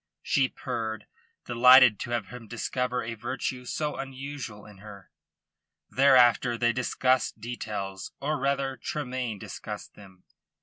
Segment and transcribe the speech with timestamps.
[0.23, 1.05] she purred,
[1.45, 5.11] delighted to have him discover a virtue so unusual in her.
[5.91, 10.23] Thereafter they discussed details; or, rather, Tremayne discussed them.